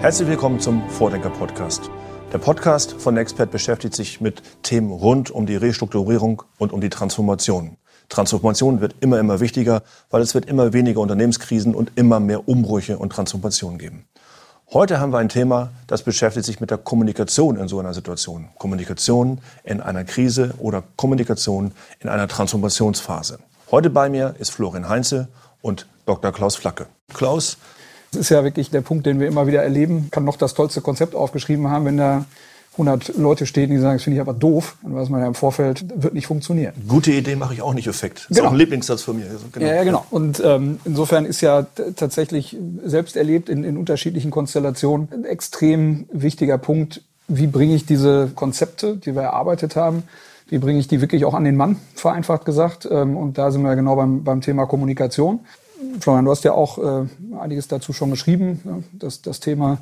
[0.00, 1.90] Herzlich willkommen zum Vordenker Podcast.
[2.32, 6.88] Der Podcast von Expert beschäftigt sich mit Themen rund um die Restrukturierung und um die
[6.88, 7.78] Transformation.
[8.08, 12.96] Transformation wird immer, immer wichtiger, weil es wird immer weniger Unternehmenskrisen und immer mehr Umbrüche
[12.96, 14.04] und Transformationen geben.
[14.72, 18.50] Heute haben wir ein Thema, das beschäftigt sich mit der Kommunikation in so einer Situation.
[18.56, 23.40] Kommunikation in einer Krise oder Kommunikation in einer Transformationsphase.
[23.72, 25.26] Heute bei mir ist Florian Heinze
[25.60, 26.30] und Dr.
[26.30, 26.86] Klaus Flacke.
[27.12, 27.58] Klaus,
[28.12, 30.08] das ist ja wirklich der Punkt, den wir immer wieder erleben.
[30.10, 32.24] Kann noch das tollste Konzept aufgeschrieben haben, wenn da
[32.78, 35.34] 100 Leute stehen, die sagen, das finde ich aber doof, dann weiß man ja im
[35.34, 36.74] Vorfeld, wird nicht funktionieren.
[36.86, 38.18] Gute Idee mache ich auch nicht Effekt.
[38.18, 38.40] Das genau.
[38.40, 39.26] ist auch ein Lieblingssatz von mir.
[39.52, 39.66] Genau.
[39.66, 40.06] Ja, ja, genau.
[40.10, 46.56] Und ähm, insofern ist ja tatsächlich selbst erlebt in, in unterschiedlichen Konstellationen ein extrem wichtiger
[46.56, 50.04] Punkt, wie bringe ich diese Konzepte, die wir erarbeitet haben,
[50.48, 52.88] wie bringe ich die wirklich auch an den Mann, vereinfacht gesagt.
[52.90, 55.40] Ähm, und da sind wir genau beim, beim Thema Kommunikation.
[56.00, 57.06] Florian, du hast ja auch äh,
[57.38, 58.60] einiges dazu schon geschrieben.
[58.64, 59.78] Ja, das, das Thema,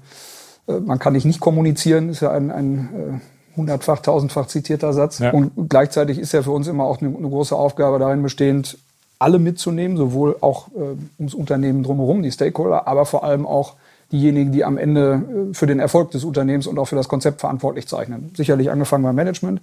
[0.66, 5.18] äh, man kann nicht nicht kommunizieren, ist ja ein, ein äh, hundertfach, tausendfach zitierter Satz.
[5.18, 5.32] Ja.
[5.32, 8.78] Und gleichzeitig ist ja für uns immer auch eine, eine, große Aufgabe darin bestehend,
[9.18, 13.74] alle mitzunehmen, sowohl auch äh, ums Unternehmen drumherum, die Stakeholder, aber vor allem auch
[14.12, 17.40] diejenigen, die am Ende äh, für den Erfolg des Unternehmens und auch für das Konzept
[17.40, 18.30] verantwortlich zeichnen.
[18.36, 19.62] Sicherlich angefangen beim Management,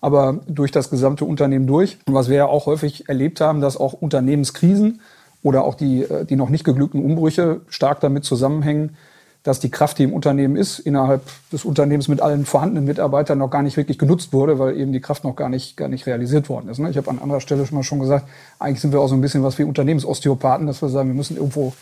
[0.00, 1.98] aber durch das gesamte Unternehmen durch.
[2.06, 5.00] Und was wir ja auch häufig erlebt haben, dass auch Unternehmenskrisen
[5.42, 8.96] oder auch die, äh, die noch nicht geglückten Umbrüche stark damit zusammenhängen,
[9.44, 11.22] dass die Kraft, die im Unternehmen ist, innerhalb
[11.52, 15.00] des Unternehmens mit allen vorhandenen Mitarbeitern noch gar nicht wirklich genutzt wurde, weil eben die
[15.00, 16.78] Kraft noch gar nicht, gar nicht realisiert worden ist.
[16.78, 16.90] Ne?
[16.90, 18.26] Ich habe an anderer Stelle schon mal schon gesagt,
[18.58, 21.36] eigentlich sind wir auch so ein bisschen was wie Unternehmensosteopathen, dass wir sagen, wir müssen
[21.36, 21.72] irgendwo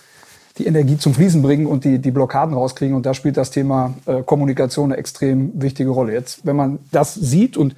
[0.58, 2.94] die Energie zum Fließen bringen und die, die Blockaden rauskriegen.
[2.94, 6.12] Und da spielt das Thema äh, Kommunikation eine extrem wichtige Rolle.
[6.12, 7.74] Jetzt, wenn man das sieht und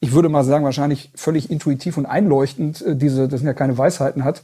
[0.00, 3.76] ich würde mal sagen, wahrscheinlich völlig intuitiv und einleuchtend äh, diese, das sind ja keine
[3.76, 4.42] Weisheiten hat,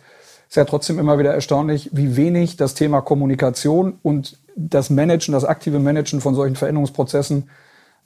[0.53, 5.47] ist ja trotzdem immer wieder erstaunlich, wie wenig das Thema Kommunikation und das Managen, das
[5.47, 7.49] aktive Managen von solchen Veränderungsprozessen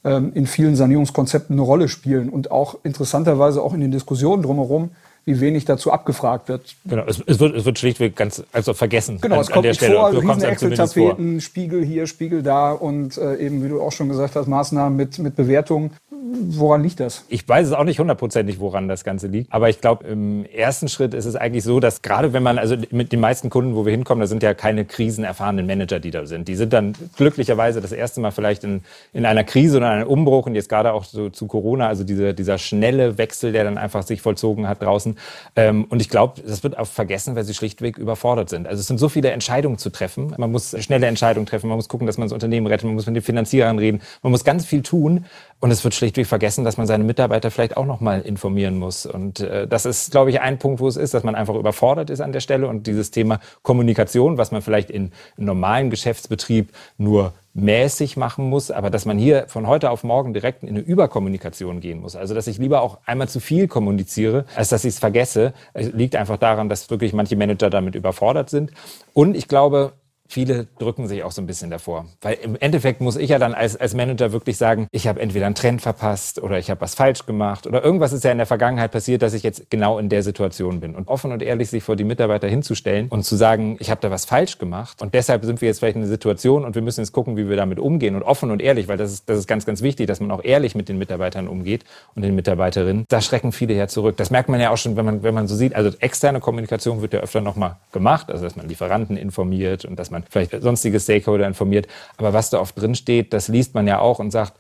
[0.05, 4.91] ähm, in vielen Sanierungskonzepten eine Rolle spielen und auch interessanterweise auch in den Diskussionen drumherum
[5.25, 6.77] wie wenig dazu abgefragt wird.
[6.85, 9.19] Genau, es, es, wird, es wird schlichtweg ganz also vergessen.
[9.21, 9.97] Genau, an, es kommt an der Stelle.
[9.97, 14.37] vor, riesen Excel-Tapeten, Spiegel hier, Spiegel da und äh, eben, wie du auch schon gesagt
[14.37, 15.91] hast, Maßnahmen mit, mit Bewertung.
[16.23, 17.25] Woran liegt das?
[17.29, 19.53] Ich weiß es auch nicht hundertprozentig, woran das Ganze liegt.
[19.53, 22.77] Aber ich glaube, im ersten Schritt ist es eigentlich so, dass gerade wenn man, also
[22.91, 26.27] mit den meisten Kunden, wo wir hinkommen, da sind ja keine krisenerfahrenen Manager, die da
[26.27, 26.49] sind.
[26.49, 28.83] Die sind dann glücklicherweise das erste Mal vielleicht in,
[29.13, 32.35] in einer Krise oder einem Umbruch und jetzt gerade auch so zu Corona, also diese,
[32.35, 35.17] dieser schnelle Wechsel, der dann einfach sich vollzogen hat draußen.
[35.55, 38.67] Ähm, und ich glaube, das wird auch vergessen, weil sie schlichtweg überfordert sind.
[38.67, 40.35] Also es sind so viele Entscheidungen zu treffen.
[40.39, 43.07] Man muss schnelle Entscheidungen treffen, man muss gucken, dass man das Unternehmen rettet, man muss
[43.07, 45.27] mit den Finanzierern reden, man muss ganz viel tun.
[45.59, 49.07] Und es wird schlichtweg vergessen, dass man seine Mitarbeiter vielleicht auch nochmal informieren muss.
[49.07, 52.11] Und äh, das ist, glaube ich, ein Punkt, wo es ist, dass man einfach überfordert
[52.11, 52.69] ist an der Stelle.
[52.69, 58.71] Und dieses Thema Kommunikation, was man vielleicht in einem normalen Geschäftsbetrieb nur mäßig machen muss,
[58.71, 62.15] aber dass man hier von heute auf morgen direkt in eine Überkommunikation gehen muss.
[62.15, 66.17] Also dass ich lieber auch einmal zu viel kommuniziere, als dass ich es vergesse, liegt
[66.17, 68.73] einfach daran, dass wirklich manche Manager damit überfordert sind.
[69.15, 69.95] Und ich glaube,
[70.29, 72.07] viele drücken sich auch so ein bisschen davor.
[72.21, 75.47] Weil im Endeffekt muss ich ja dann als, als Manager wirklich sagen, ich habe entweder
[75.47, 78.47] einen Trend verpasst oder ich habe was falsch gemacht oder irgendwas ist ja in der
[78.47, 80.95] Vergangenheit passiert, dass ich jetzt genau in der Situation bin.
[80.95, 84.11] Und offen und ehrlich sich vor die Mitarbeiter hinzustellen und zu sagen, ich habe da
[84.11, 87.01] was falsch gemacht und deshalb sind wir jetzt vielleicht in einer Situation und wir müssen
[87.01, 89.47] jetzt gucken, wie wir damit umgehen und offen und ehrlich, weil das ist, das ist
[89.47, 91.85] ganz, ganz wichtig, dass man auch ehrlich mit den Mitarbeitern umgeht
[92.15, 93.05] und den Mitarbeiterinnen.
[93.09, 94.17] Da schrecken viele ja zurück.
[94.17, 95.75] Das merkt man ja auch schon, wenn man, wenn man so sieht.
[95.75, 100.11] Also externe Kommunikation wird ja öfter nochmal gemacht, also dass man Lieferanten informiert und dass
[100.11, 101.87] man man vielleicht sonstige Stakeholder informiert.
[102.17, 104.55] Aber was da oft drin steht, das liest man ja auch und sagt,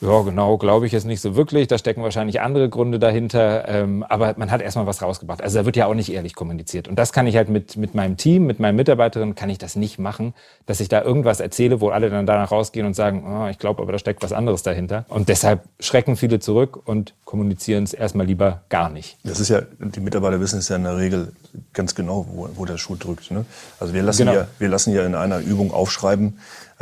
[0.00, 1.68] ja, genau, glaube ich jetzt nicht so wirklich.
[1.68, 3.68] Da stecken wahrscheinlich andere Gründe dahinter.
[3.68, 5.40] Ähm, aber man hat erstmal was rausgebracht.
[5.40, 6.88] Also da wird ja auch nicht ehrlich kommuniziert.
[6.88, 9.76] Und das kann ich halt mit, mit meinem Team, mit meinen Mitarbeiterinnen, kann ich das
[9.76, 10.34] nicht machen,
[10.66, 13.82] dass ich da irgendwas erzähle, wo alle dann danach rausgehen und sagen, oh, ich glaube,
[13.82, 15.04] aber da steckt was anderes dahinter.
[15.08, 19.16] Und deshalb schrecken viele zurück und kommunizieren es erstmal lieber gar nicht.
[19.22, 21.32] Das ist ja, die Mitarbeiter wissen es ja in der Regel
[21.72, 23.30] ganz genau, wo, wo der Schuh drückt.
[23.30, 23.44] Ne?
[23.78, 24.34] Also wir lassen, genau.
[24.34, 26.38] ja, wir lassen ja in einer Übung aufschreiben,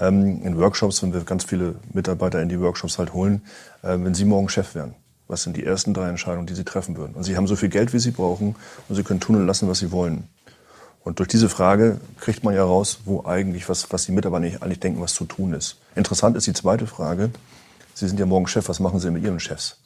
[0.08, 3.42] in Workshops, wenn wir ganz viele Mitarbeiter in die Workshops halt holen,
[3.82, 4.94] äh, wenn Sie morgen Chef wären.
[5.28, 7.14] Was sind die ersten drei Entscheidungen, die Sie treffen würden?
[7.14, 8.56] Und Sie haben so viel Geld, wie Sie brauchen
[8.88, 10.24] und Sie können tun und lassen, was Sie wollen.
[11.04, 14.80] Und durch diese Frage kriegt man ja raus, wo eigentlich, was, was die Mitarbeiter eigentlich
[14.80, 15.78] denken, was zu tun ist.
[15.96, 17.30] Interessant ist die zweite Frage.
[17.94, 19.78] Sie sind ja morgen Chef, was machen Sie mit Ihren Chefs?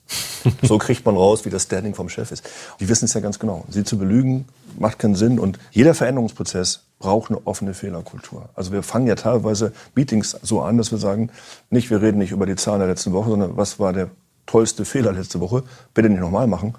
[0.63, 2.49] so kriegt man raus, wie das Standing vom Chef ist.
[2.81, 3.65] Die wissen es ja ganz genau.
[3.69, 4.47] Sie zu belügen,
[4.79, 5.39] macht keinen Sinn.
[5.39, 8.49] Und jeder Veränderungsprozess braucht eine offene Fehlerkultur.
[8.55, 11.31] Also wir fangen ja teilweise Meetings so an, dass wir sagen,
[11.71, 14.11] nicht, wir reden nicht über die Zahlen der letzten Woche, sondern was war der
[14.47, 16.75] tollste Fehler letzte Woche, bitte nicht nochmal machen.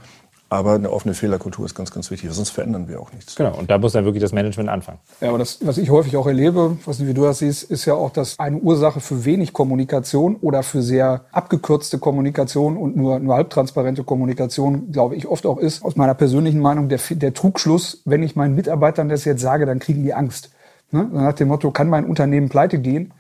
[0.49, 3.35] Aber eine offene Fehlerkultur ist ganz, ganz wichtig, sonst verändern wir auch nichts.
[3.35, 4.99] Genau, und da muss dann wirklich das Management anfangen.
[5.19, 7.83] Ja, aber das, was ich häufig auch erlebe, was nicht wie du das siehst, ist
[7.85, 13.19] ja auch, dass eine Ursache für wenig Kommunikation oder für sehr abgekürzte Kommunikation und nur,
[13.19, 18.01] nur halbtransparente Kommunikation, glaube ich, oft auch ist, aus meiner persönlichen Meinung, der, der Trugschluss,
[18.05, 20.51] wenn ich meinen Mitarbeitern das jetzt sage, dann kriegen die Angst.
[20.91, 21.09] Ne?
[21.11, 23.13] Nach dem Motto, kann mein Unternehmen pleite gehen,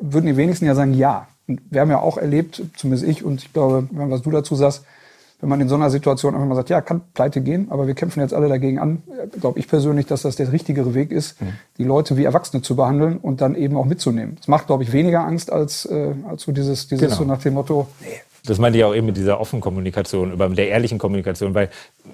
[0.00, 1.28] würden die wenigsten ja sagen, ja.
[1.46, 4.84] Und wir haben ja auch erlebt, zumindest ich und ich glaube, was du dazu sagst,
[5.40, 7.94] wenn man in so einer Situation einfach mal sagt, ja, kann pleite gehen, aber wir
[7.94, 9.02] kämpfen jetzt alle dagegen an,
[9.40, 11.54] glaube ich persönlich, dass das der richtigere Weg ist, mhm.
[11.78, 14.36] die Leute wie Erwachsene zu behandeln und dann eben auch mitzunehmen.
[14.36, 17.16] Das macht, glaube ich, weniger Angst als, äh, als so dieses, dieses genau.
[17.16, 18.06] so nach dem Motto, nee,
[18.46, 21.70] das meinte ich auch eben mit dieser offenen Kommunikation, über der ehrlichen Kommunikation, weil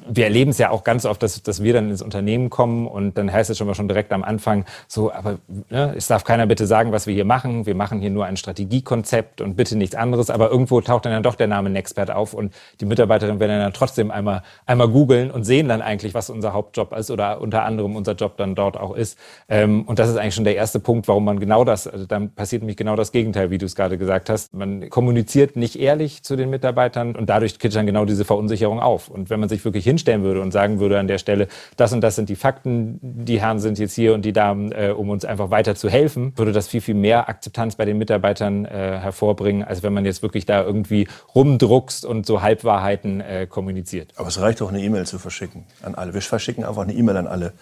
[0.09, 3.19] wir erleben es ja auch ganz oft, dass, dass wir dann ins Unternehmen kommen und
[3.19, 5.39] dann heißt es schon mal schon direkt am Anfang so, aber
[5.71, 7.67] ne, es darf keiner bitte sagen, was wir hier machen.
[7.67, 10.31] Wir machen hier nur ein Strategiekonzept und bitte nichts anderes.
[10.31, 13.73] Aber irgendwo taucht dann, dann doch der Name Nexpert auf und die Mitarbeiterinnen werden dann
[13.73, 17.97] trotzdem einmal, einmal googeln und sehen dann eigentlich, was unser Hauptjob ist oder unter anderem
[17.97, 19.19] unser Job dann dort auch ist.
[19.49, 22.31] Ähm, und das ist eigentlich schon der erste Punkt, warum man genau das, also dann
[22.31, 24.55] passiert nämlich genau das Gegenteil, wie du es gerade gesagt hast.
[24.55, 29.09] Man kommuniziert nicht ehrlich zu den Mitarbeitern und dadurch tritt dann genau diese Verunsicherung auf.
[29.09, 32.01] Und wenn man sich wirklich hinstellen würde und sagen würde an der Stelle, das und
[32.01, 35.25] das sind die Fakten, die Herren sind jetzt hier und die Damen, äh, um uns
[35.25, 39.65] einfach weiter zu helfen, würde das viel, viel mehr Akzeptanz bei den Mitarbeitern äh, hervorbringen,
[39.65, 44.13] als wenn man jetzt wirklich da irgendwie rumdruckst und so Halbwahrheiten äh, kommuniziert.
[44.17, 46.15] Aber es reicht doch, eine E-Mail zu verschicken an alle.
[46.15, 47.53] Wir verschicken einfach eine E-Mail an alle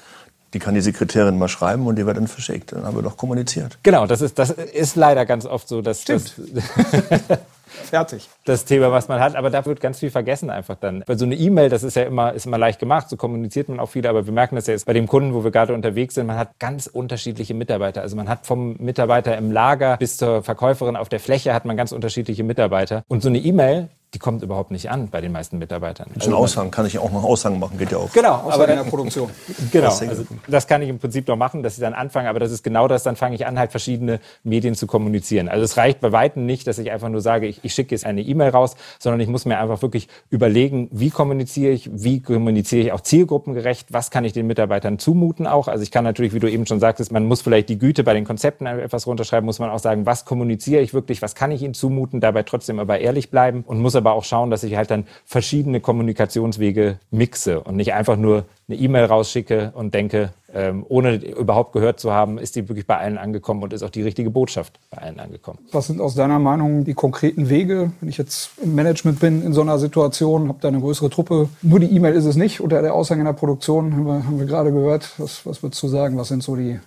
[0.54, 2.72] die kann die Sekretärin mal schreiben und die wird dann verschickt.
[2.72, 3.78] Dann haben wir doch kommuniziert.
[3.82, 6.02] Genau, das ist, das ist leider ganz oft so, dass.
[6.02, 6.34] Stimmt.
[6.54, 6.64] Das
[7.68, 8.28] Fertig.
[8.44, 11.04] Das Thema, was man hat, aber da wird ganz viel vergessen einfach dann.
[11.06, 13.80] Weil so eine E-Mail, das ist ja immer, ist immer leicht gemacht, so kommuniziert man
[13.80, 16.14] auch viel, aber wir merken das ja jetzt bei dem Kunden, wo wir gerade unterwegs
[16.14, 18.02] sind, man hat ganz unterschiedliche Mitarbeiter.
[18.02, 21.76] Also man hat vom Mitarbeiter im Lager bis zur Verkäuferin auf der Fläche hat man
[21.76, 23.04] ganz unterschiedliche Mitarbeiter.
[23.08, 26.08] Und so eine E-Mail, die kommt überhaupt nicht an bei den meisten Mitarbeitern.
[26.14, 28.10] Mit also Aushang kann ich auch noch Aushang machen, geht ja auch.
[28.12, 29.28] Genau, aber in der Produktion.
[29.72, 32.50] genau, also das kann ich im Prinzip noch machen, dass ich dann anfange, aber das
[32.50, 35.48] ist genau das, dann fange ich an, halt verschiedene Medien zu kommunizieren.
[35.48, 38.06] Also es reicht bei Weitem nicht, dass ich einfach nur sage, ich, ich schicke jetzt
[38.06, 42.82] eine E-Mail raus, sondern ich muss mir einfach wirklich überlegen, wie kommuniziere ich, wie kommuniziere
[42.86, 45.68] ich auch zielgruppengerecht, was kann ich den Mitarbeitern zumuten auch.
[45.68, 48.14] Also ich kann natürlich, wie du eben schon sagtest, man muss vielleicht die Güte bei
[48.14, 51.60] den Konzepten etwas runterschreiben, muss man auch sagen, was kommuniziere ich wirklich, was kann ich
[51.60, 54.90] ihnen zumuten, dabei trotzdem aber ehrlich bleiben und muss aber auch schauen, dass ich halt
[54.90, 61.16] dann verschiedene Kommunikationswege mixe und nicht einfach nur eine E-Mail rausschicke und denke, ähm, ohne
[61.16, 64.30] überhaupt gehört zu haben, ist die wirklich bei allen angekommen und ist auch die richtige
[64.30, 65.58] Botschaft bei allen angekommen.
[65.72, 69.52] Was sind aus deiner Meinung die konkreten Wege, wenn ich jetzt im Management bin in
[69.52, 72.80] so einer Situation, habe da eine größere Truppe, nur die E-Mail ist es nicht oder
[72.82, 75.12] der Aushang in der Produktion, haben wir, haben wir gerade gehört.
[75.18, 76.78] Was, was würdest du sagen, was sind so die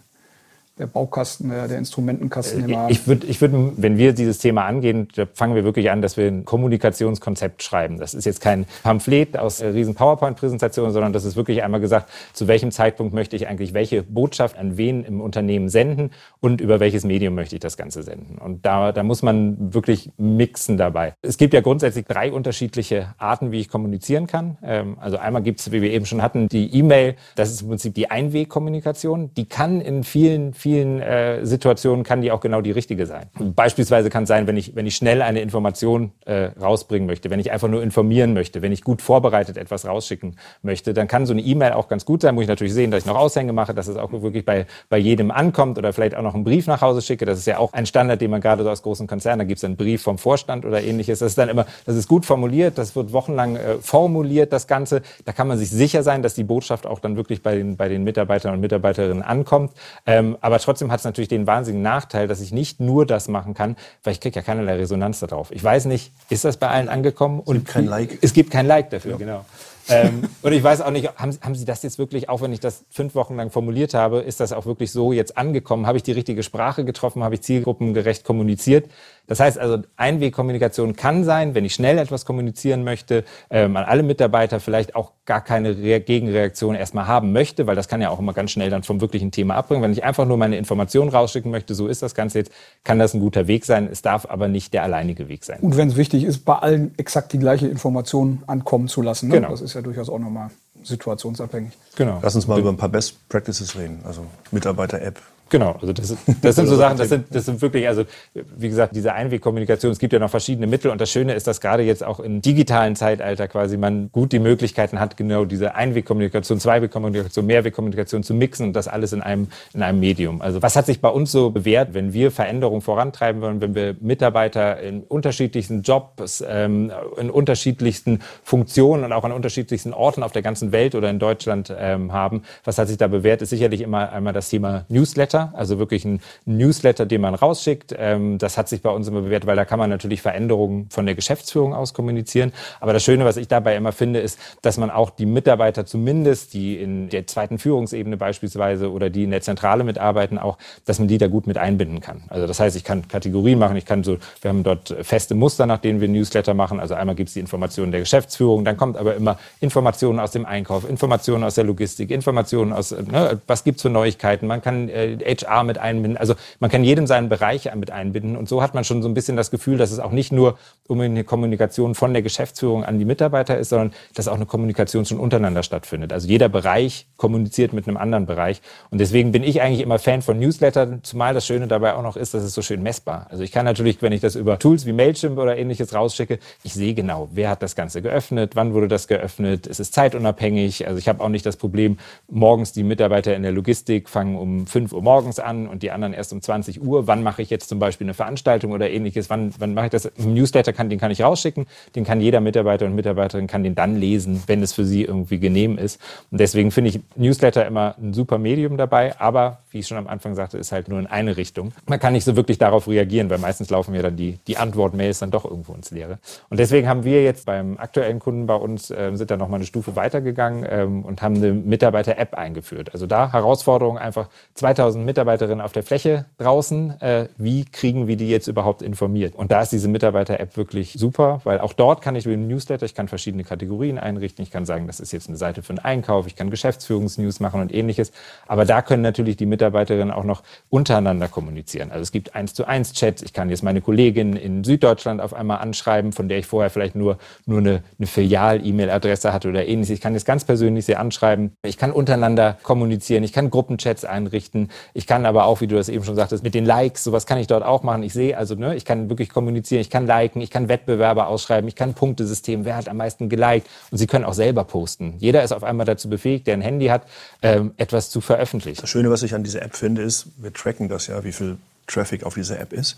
[0.82, 2.90] der Baukasten, der, der Instrumentenkasten immer.
[2.90, 6.18] Ich würde, ich würd, wenn wir dieses Thema angehen, da fangen wir wirklich an, dass
[6.18, 8.00] wir ein Kommunikationskonzept schreiben.
[8.00, 12.48] Das ist jetzt kein Pamphlet aus riesen PowerPoint-Präsentationen, sondern das ist wirklich einmal gesagt, zu
[12.48, 17.04] welchem Zeitpunkt möchte ich eigentlich welche Botschaft an wen im Unternehmen senden und über welches
[17.04, 18.40] Medium möchte ich das Ganze senden.
[18.40, 21.14] Und da, da muss man wirklich mixen dabei.
[21.22, 24.58] Es gibt ja grundsätzlich drei unterschiedliche Arten, wie ich kommunizieren kann.
[24.64, 27.16] Ähm, also einmal gibt es, wie wir eben schon hatten, die E-Mail.
[27.36, 29.32] Das ist im Prinzip die Einwegkommunikation.
[29.36, 33.26] Die kann in vielen, vielen vielen äh, Situationen kann die auch genau die richtige sein.
[33.38, 37.42] Beispielsweise kann es sein, wenn ich, wenn ich schnell eine Information äh, rausbringen möchte, wenn
[37.42, 41.34] ich einfach nur informieren möchte, wenn ich gut vorbereitet etwas rausschicken möchte, dann kann so
[41.34, 42.36] eine E-Mail auch ganz gut sein.
[42.36, 44.98] Muss ich natürlich sehen, dass ich noch Aushänge mache, dass es auch wirklich bei, bei
[44.98, 47.26] jedem ankommt oder vielleicht auch noch einen Brief nach Hause schicke.
[47.26, 49.58] Das ist ja auch ein Standard, den man gerade so aus großen Konzernen, da gibt
[49.58, 51.20] es einen Brief vom Vorstand oder ähnliches.
[51.20, 55.02] Das ist dann immer, das ist gut formuliert, das wird wochenlang äh, formuliert, das Ganze.
[55.26, 57.90] Da kann man sich sicher sein, dass die Botschaft auch dann wirklich bei den, bei
[57.90, 59.74] den Mitarbeitern und Mitarbeiterinnen ankommt.
[60.06, 63.54] Ähm, aber trotzdem hat es natürlich den wahnsinnigen Nachteil, dass ich nicht nur das machen
[63.54, 65.52] kann, weil ich kriege ja keinerlei Resonanz darauf.
[65.52, 67.42] Ich weiß nicht, ist das bei allen angekommen?
[67.46, 68.20] Es gibt kein Like.
[68.22, 69.18] Es gibt kein Like dafür, ja.
[69.18, 69.46] genau
[69.90, 72.60] ähm, und ich weiß auch nicht, haben, haben Sie das jetzt wirklich, auch wenn ich
[72.60, 75.88] das fünf Wochen lang formuliert habe, ist das auch wirklich so jetzt angekommen?
[75.88, 77.24] Habe ich die richtige Sprache getroffen?
[77.24, 78.90] Habe ich zielgruppengerecht kommuniziert?
[79.28, 84.04] Das heißt also, Einwegkommunikation kann sein, wenn ich schnell etwas kommunizieren möchte, ähm, an alle
[84.04, 88.20] Mitarbeiter vielleicht auch gar keine Re Gegenreaktion erstmal haben möchte, weil das kann ja auch
[88.20, 89.84] immer ganz schnell dann vom wirklichen Thema abbringen.
[89.84, 92.52] Wenn ich einfach nur meine Informationen rausschicken möchte, so ist das Ganze jetzt,
[92.84, 93.88] kann das ein guter Weg sein.
[93.90, 95.60] Es darf aber nicht der alleinige Weg sein.
[95.62, 99.30] Und wenn es wichtig ist, bei allen exakt die gleiche Information ankommen zu lassen.
[99.30, 99.36] Ne?
[99.36, 99.56] Genau.
[99.72, 100.50] Ist ja durchaus auch nochmal
[100.84, 101.72] situationsabhängig.
[101.96, 102.20] Genau.
[102.22, 104.02] Lass uns mal über ein paar Best Practices reden.
[104.04, 108.06] Also Mitarbeiter-App, Genau, also das, das sind so Sachen, das sind, das sind wirklich, also
[108.34, 111.60] wie gesagt, diese Einwegkommunikation, es gibt ja noch verschiedene Mittel und das Schöne ist, dass
[111.60, 116.58] gerade jetzt auch im digitalen Zeitalter quasi man gut die Möglichkeiten hat, genau diese Einwegkommunikation,
[116.58, 120.42] Zweiwegkommunikation, Mehrwegkommunikation zu mixen und das alles in einem, in einem Medium.
[120.42, 123.98] Also was hat sich bei uns so bewährt, wenn wir Veränderungen vorantreiben wollen, wenn wir
[124.00, 130.44] Mitarbeiter in unterschiedlichsten Jobs, ähm, in unterschiedlichsten Funktionen und auch an unterschiedlichsten Orten auf der
[130.44, 134.14] ganzen Welt oder in Deutschland ähm, haben, was hat sich da bewährt, ist sicherlich immer
[134.14, 135.41] einmal das Thema Newsletter.
[135.42, 137.96] Newsletter, also wirklich ein Newsletter, den man rausschickt.
[137.98, 141.06] Ähm, das hat sich bei uns immer bewährt, weil da kann man natürlich Veränderungen von
[141.06, 142.54] der Geschäftsführung aus kommunizieren.
[142.80, 146.54] Aber das Schöne, was ich dabei immer finde, ist, dass man auch die Mitarbeiter zumindest,
[146.54, 151.08] die in der zweiten Führungsebene beispielsweise oder die in der Zentrale mitarbeiten, auch, dass man
[151.08, 152.24] die da gut mit einbinden kann.
[152.30, 155.66] Also das heißt, ich kann Kategorien machen, ich kann so, wir haben dort feste Muster,
[155.66, 156.80] nach denen wir Newsletter machen.
[156.80, 160.46] Also einmal gibt es die Informationen der Geschäftsführung, dann kommt aber immer Informationen aus dem
[160.46, 164.48] Einkauf, Informationen aus der Logistik, Informationen aus, ne, was gibt's für Neuigkeiten.
[164.48, 166.18] Man kann äh, HR mit einbinden.
[166.18, 168.36] Also man kann jeden seinen Bereich mit einbinden.
[168.36, 170.58] Und so hat man schon so ein bisschen das Gefühl, dass es auch nicht nur
[170.88, 175.06] um eine Kommunikation von der Geschäftsführung an die Mitarbeiter ist, sondern dass auch eine Kommunikation
[175.06, 176.14] schon untereinander stattfindet.
[176.14, 178.62] Also jeder Bereich kommuniziert mit einem anderen Bereich.
[178.90, 182.18] Und deswegen bin ich eigentlich immer Fan von Newslettern, zumal das Schöne dabei auch noch
[182.18, 183.28] ist, dass es so schön messbar.
[183.30, 186.74] Also ich kann natürlich, wenn ich das über Tools wie Mailchimp oder ähnliches rausschicke, ich
[186.74, 190.88] sehe genau, wer hat das Ganze geöffnet, wann wurde das geöffnet, es ist zeitunabhängig.
[190.88, 191.98] Also ich habe auch nicht das Problem,
[192.30, 196.14] morgens die Mitarbeiter in der Logistik fangen um 5 Uhr morgens an und die anderen
[196.14, 197.08] erst um 20 Uhr.
[197.08, 199.30] Wann mache ich jetzt zum Beispiel eine Veranstaltung oder ähnliches?
[199.30, 200.06] Wann, wann mache ich das?
[200.06, 201.68] Ein Newsletter kann, den kann ich rausschicken.
[201.96, 205.40] Den kann jeder Mitarbeiter und Mitarbeiterin kann den dann lesen, wenn es für sie irgendwie
[205.40, 206.00] genehm ist.
[206.32, 209.20] Und deswegen finde ich Newsletter immer ein super Medium dabei.
[209.20, 211.72] Aber wie ich schon am Anfang sagte, ist halt nur in eine Richtung.
[211.88, 215.20] Man kann nicht so wirklich darauf reagieren, weil meistens laufen ja dann die, die Antwort-Mails
[215.20, 216.20] dann doch irgendwo ins Leere.
[216.50, 219.66] Und deswegen haben wir jetzt beim aktuellen Kunden bei uns, äh, sind da nochmal eine
[219.66, 222.90] Stufe weitergegangen ähm, und haben eine Mitarbeiter-App eingeführt.
[222.94, 227.02] Also da Herausforderung einfach 2000 Mitarbeiterinnen auf der Fläche draußen.
[227.02, 229.36] Äh, wie kriegen wir die jetzt überhaupt informiert?
[229.36, 232.86] Und da ist diese Mitarbeiter-App wirklich super, weil auch dort kann ich mit dem Newsletter,
[232.86, 234.44] ich kann verschiedene Kategorien einrichten.
[234.44, 236.28] Ich kann sagen, das ist jetzt eine Seite für einen Einkauf.
[236.28, 238.12] Ich kann Geschäftsführungsnews machen und ähnliches.
[238.48, 241.92] Aber da können natürlich die Mitarbeiter Mitarbeiterinnen auch noch untereinander kommunizieren.
[241.92, 243.22] Also es gibt eins zu eins Chats.
[243.22, 246.96] Ich kann jetzt meine Kollegin in Süddeutschland auf einmal anschreiben, von der ich vorher vielleicht
[246.96, 249.96] nur, nur eine, eine Filial-E-Mail-Adresse hatte oder ähnliches.
[249.96, 251.54] Ich kann jetzt ganz persönlich sie anschreiben.
[251.64, 253.24] Ich kann untereinander kommunizieren.
[253.24, 254.70] Ich kann Gruppenchats einrichten.
[254.94, 257.38] Ich kann aber auch, wie du das eben schon sagtest, mit den Likes, sowas kann
[257.38, 258.04] ich dort auch machen.
[258.04, 259.82] Ich sehe also, ne, ich kann wirklich kommunizieren.
[259.82, 260.42] Ich kann liken.
[260.42, 261.68] Ich kann Wettbewerber ausschreiben.
[261.68, 262.66] Ich kann Punktesystem.
[262.66, 263.68] Wer hat am meisten geliked?
[263.92, 265.16] Und sie können auch selber posten.
[265.20, 267.04] Jeder ist auf einmal dazu befähigt, der ein Handy hat,
[267.42, 268.82] ähm, etwas zu veröffentlichen.
[268.82, 271.58] Das Schöne, was ich an diese App finde, ist, wir tracken das ja, wie viel
[271.88, 272.98] Traffic auf dieser App ist.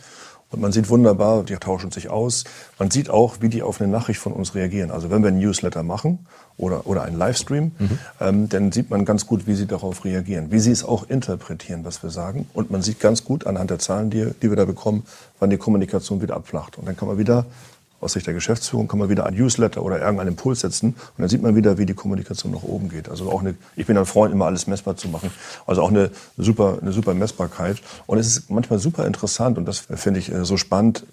[0.53, 2.43] Und man sieht wunderbar, die tauschen sich aus.
[2.79, 4.91] Man sieht auch, wie die auf eine Nachricht von uns reagieren.
[4.91, 6.19] Also wenn wir einen Newsletter machen
[6.57, 7.99] oder, oder einen Livestream, mhm.
[8.21, 11.83] ähm, dann sieht man ganz gut, wie sie darauf reagieren, wie sie es auch interpretieren,
[11.83, 12.47] was wir sagen.
[12.53, 15.03] Und man sieht ganz gut anhand der Zahlen, die, die wir da bekommen,
[15.39, 16.77] wann die Kommunikation wieder abflacht.
[16.77, 17.45] Und dann kann man wieder
[18.03, 21.29] aus Sicht der Geschäftsführung kann man wieder ein Newsletter oder irgendeinen Impuls setzen und dann
[21.29, 23.09] sieht man wieder, wie die Kommunikation nach oben geht.
[23.09, 25.31] Also auch eine, ich bin ein Freund, immer alles messbar zu machen.
[25.65, 27.81] Also auch eine super, eine super Messbarkeit.
[28.05, 31.05] Und es ist manchmal super interessant und das finde ich äh, so spannend,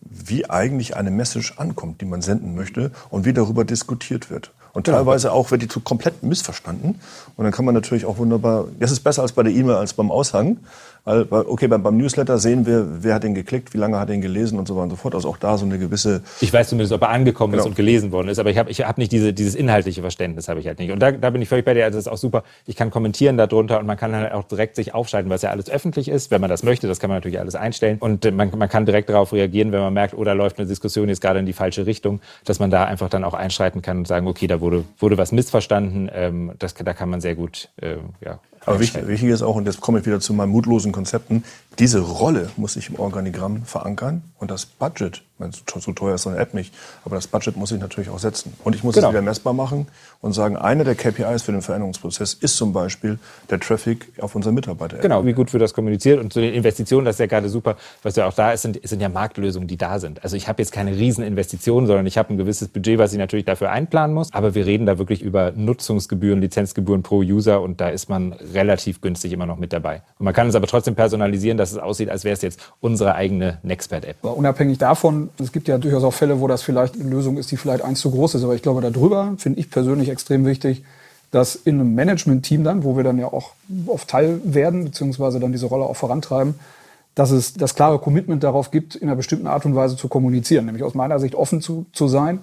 [0.00, 4.52] wie eigentlich eine Message ankommt, die man senden möchte und wie darüber diskutiert wird.
[4.76, 4.98] Und genau.
[4.98, 7.00] teilweise auch wird die zu komplett missverstanden.
[7.36, 9.94] Und dann kann man natürlich auch wunderbar, das ist besser als bei der E-Mail, als
[9.94, 10.58] beim Aushang.
[11.06, 14.16] Weil, okay, beim, beim, Newsletter sehen wir, wer hat den geklickt, wie lange hat er
[14.16, 15.14] ihn gelesen und so weiter und so fort.
[15.14, 16.22] Also auch da so eine gewisse.
[16.40, 17.62] Ich weiß zumindest, ob er angekommen genau.
[17.62, 20.48] ist und gelesen worden ist, aber ich habe ich hab nicht diese, dieses inhaltliche Verständnis,
[20.48, 20.90] habe ich halt nicht.
[20.90, 21.84] Und da, da bin ich völlig bei dir.
[21.84, 22.42] Also das ist auch super.
[22.66, 25.70] Ich kann kommentieren darunter und man kann halt auch direkt sich aufschalten, was ja alles
[25.70, 26.88] öffentlich ist, wenn man das möchte.
[26.88, 27.98] Das kann man natürlich alles einstellen.
[28.00, 31.08] Und man, man kann direkt darauf reagieren, wenn man merkt, oder oh, läuft eine Diskussion
[31.08, 34.08] jetzt gerade in die falsche Richtung, dass man da einfach dann auch einschreiten kann und
[34.08, 34.65] sagen, okay, da wurde,
[34.98, 36.08] wurde was missverstanden.
[36.12, 39.66] Ähm, das, da kann man sehr gut äh, ja, aber wichtig, wichtig, ist auch, und
[39.66, 41.44] jetzt komme ich wieder zu meinen mutlosen Konzepten,
[41.78, 45.22] diese Rolle muss sich im Organigramm verankern und das Budget
[45.80, 46.72] so teuer ist so eine App nicht.
[47.04, 48.54] Aber das Budget muss ich natürlich auch setzen.
[48.64, 49.08] Und ich muss genau.
[49.08, 49.86] es wieder messbar machen
[50.22, 53.18] und sagen, eine der KPIs für den Veränderungsprozess ist zum Beispiel
[53.50, 54.96] der Traffic auf unsere Mitarbeiter.
[54.96, 55.02] -App.
[55.02, 56.20] Genau, wie gut wird das kommuniziert.
[56.20, 58.80] Und zu den Investitionen, das ist ja gerade super, was ja auch da ist, sind,
[58.82, 60.24] sind ja Marktlösungen, die da sind.
[60.24, 63.44] Also ich habe jetzt keine Rieseninvestitionen, sondern ich habe ein gewisses Budget, was ich natürlich
[63.44, 64.32] dafür einplanen muss.
[64.32, 69.00] Aber wir reden da wirklich über Nutzungsgebühren, Lizenzgebühren pro User und da ist man relativ
[69.00, 70.02] günstig immer noch mit dabei.
[70.18, 73.14] Und man kann es aber trotzdem personalisieren, dass es aussieht, als wäre es jetzt unsere
[73.14, 74.24] eigene Nextpad-App.
[74.24, 77.56] Unabhängig davon, es gibt ja durchaus auch Fälle, wo das vielleicht eine Lösung ist, die
[77.56, 78.44] vielleicht eins zu groß ist.
[78.44, 80.82] Aber ich glaube, darüber finde ich persönlich extrem wichtig,
[81.30, 83.52] dass in einem Management-Team dann, wo wir dann ja auch
[83.86, 86.54] oft Teil werden, beziehungsweise dann diese Rolle auch vorantreiben,
[87.14, 90.66] dass es das klare Commitment darauf gibt, in einer bestimmten Art und Weise zu kommunizieren,
[90.66, 92.40] nämlich aus meiner Sicht offen zu, zu sein,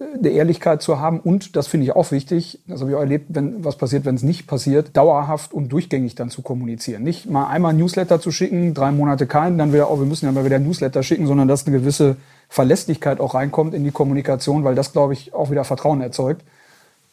[0.00, 3.26] eine Ehrlichkeit zu haben und, das finde ich auch wichtig, das habe ich auch erlebt,
[3.28, 7.02] wenn was passiert, wenn es nicht passiert, dauerhaft und durchgängig dann zu kommunizieren.
[7.02, 10.32] Nicht mal einmal Newsletter zu schicken, drei Monate keinen, dann wieder, oh, wir müssen ja
[10.32, 12.16] mal wieder Newsletter schicken, sondern dass eine gewisse
[12.48, 16.42] Verlässlichkeit auch reinkommt in die Kommunikation, weil das, glaube ich, auch wieder Vertrauen erzeugt.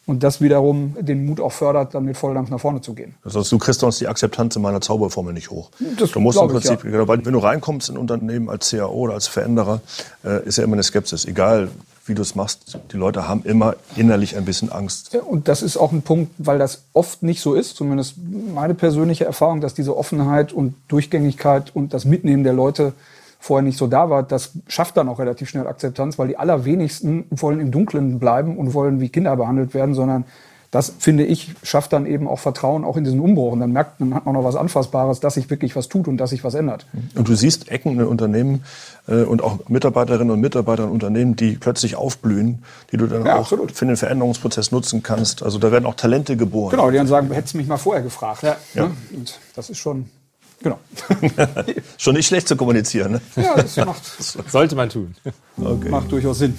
[0.06, 3.14] Und das wiederum den Mut auch fördert, dann mit Volldampf nach vorne zu gehen.
[3.22, 5.70] Also du kriegst uns die Akzeptanz in meiner Zauberformel nicht hoch.
[5.98, 7.06] Das du musst im Prinzip, ich, ja.
[7.06, 9.82] weil wenn du reinkommst in ein Unternehmen als CAO oder als Veränderer,
[10.24, 11.26] äh, ist ja immer eine Skepsis.
[11.26, 11.68] Egal
[12.08, 15.14] wie du es machst, die Leute haben immer innerlich ein bisschen Angst.
[15.14, 18.14] Und das ist auch ein Punkt, weil das oft nicht so ist, zumindest
[18.54, 22.92] meine persönliche Erfahrung, dass diese Offenheit und Durchgängigkeit und das Mitnehmen der Leute
[23.38, 27.26] vorher nicht so da war, das schafft dann auch relativ schnell Akzeptanz, weil die allerwenigsten
[27.30, 30.24] wollen im Dunkeln bleiben und wollen wie Kinder behandelt werden, sondern
[30.70, 34.00] das finde ich schafft dann eben auch Vertrauen auch in diesen Umbruch und dann merkt
[34.00, 36.52] man hat man noch was Anfassbares, dass sich wirklich was tut und dass sich was
[36.52, 36.86] ändert.
[37.14, 38.64] Und du siehst Ecken in Unternehmen
[39.06, 43.36] äh, und auch Mitarbeiterinnen und Mitarbeiter in Unternehmen, die plötzlich aufblühen, die du dann ja,
[43.36, 43.72] auch absolut.
[43.72, 45.42] für den Veränderungsprozess nutzen kannst.
[45.42, 46.72] Also da werden auch Talente geboren.
[46.72, 48.42] Genau, die dann sagen, hättest du mich mal vorher gefragt.
[48.42, 48.56] Ja.
[48.74, 48.86] ja.
[48.88, 48.96] Ne?
[49.14, 50.10] Und das ist schon
[50.60, 50.80] Genau.
[51.98, 53.12] Schon nicht schlecht zu kommunizieren.
[53.12, 53.20] Ne?
[53.36, 54.04] Ja, das macht.
[54.50, 55.14] Sollte man tun.
[55.56, 55.88] Okay.
[55.88, 56.58] Macht durchaus Sinn.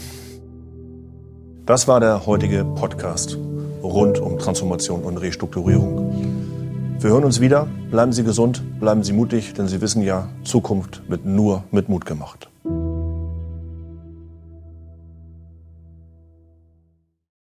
[1.66, 3.38] Das war der heutige Podcast
[3.90, 6.98] rund um Transformation und Restrukturierung.
[7.00, 7.68] Wir hören uns wieder.
[7.92, 12.06] Bleiben Sie gesund, bleiben Sie mutig, denn Sie wissen ja, Zukunft wird nur mit Mut
[12.06, 12.50] gemacht.